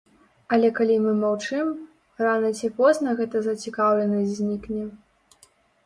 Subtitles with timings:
[0.55, 1.69] А калі мы маўчым,
[2.25, 4.83] рана ці позна гэта зацікаўленасць знікне.